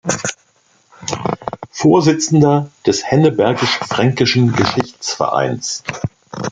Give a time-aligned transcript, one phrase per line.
[1.69, 5.83] Vorsitzender des Hennebergisch-Fränkischen Geschichtsvereins.